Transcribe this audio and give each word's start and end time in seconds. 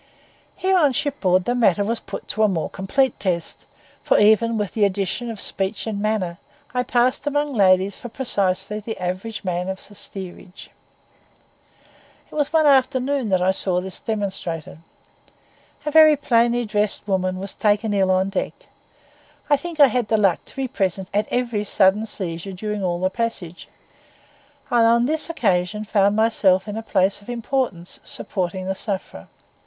Here 0.55 0.75
on 0.75 0.93
shipboard 0.93 1.45
the 1.45 1.53
matter 1.53 1.83
was 1.83 1.99
put 1.99 2.27
to 2.29 2.41
a 2.41 2.47
more 2.47 2.71
complete 2.71 3.19
test; 3.19 3.67
for, 4.01 4.17
even 4.17 4.57
with 4.57 4.73
the 4.73 4.83
addition 4.83 5.29
of 5.29 5.39
speech 5.39 5.85
and 5.85 6.01
manner, 6.01 6.39
I 6.73 6.81
passed 6.81 7.27
among 7.27 7.51
the 7.51 7.59
ladies 7.59 7.99
for 7.99 8.09
precisely 8.09 8.79
the 8.79 8.97
average 8.97 9.43
man 9.43 9.69
of 9.69 9.87
the 9.87 9.93
steerage. 9.93 10.71
It 12.31 12.33
was 12.33 12.51
one 12.51 12.65
afternoon 12.65 13.29
that 13.29 13.43
I 13.43 13.51
saw 13.51 13.79
this 13.79 13.99
demonstrated. 13.99 14.79
A 15.85 15.91
very 15.91 16.15
plainly 16.15 16.65
dressed 16.65 17.07
woman 17.07 17.37
was 17.37 17.53
taken 17.53 17.93
ill 17.93 18.09
on 18.09 18.29
deck. 18.29 18.53
I 19.51 19.55
think 19.55 19.79
I 19.79 19.89
had 19.89 20.07
the 20.07 20.17
luck 20.17 20.43
to 20.45 20.55
be 20.55 20.67
present 20.67 21.11
at 21.13 21.27
every 21.29 21.63
sudden 21.63 22.07
seizure 22.07 22.53
during 22.53 22.83
all 22.83 22.99
the 22.99 23.11
passage; 23.11 23.67
and 24.71 24.87
on 24.87 25.05
this 25.05 25.29
occasion 25.29 25.85
found 25.85 26.15
myself 26.15 26.67
in 26.67 26.73
the 26.73 26.81
place 26.81 27.21
of 27.21 27.29
importance, 27.29 27.99
supporting 28.03 28.65
the 28.65 28.73
sufferer. 28.73 29.27